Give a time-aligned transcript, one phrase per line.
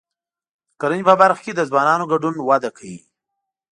[0.73, 2.97] د کرنې په برخه کې د ځوانانو ګډون وده کوي.